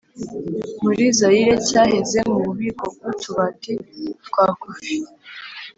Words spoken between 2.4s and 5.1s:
bubiko bw'utubati twa kofi